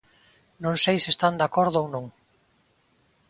[0.63, 2.05] Non sei se están de acordo ou non.